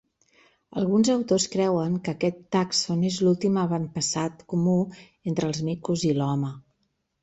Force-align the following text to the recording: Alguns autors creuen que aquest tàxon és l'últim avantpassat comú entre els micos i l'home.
Alguns 0.83 1.11
autors 1.15 1.45
creuen 1.57 1.99
que 2.07 2.15
aquest 2.17 2.41
tàxon 2.57 3.05
és 3.13 3.21
l'últim 3.27 3.63
avantpassat 3.67 4.45
comú 4.55 4.77
entre 5.07 5.53
els 5.55 5.65
micos 5.73 6.11
i 6.13 6.17
l'home. 6.23 6.57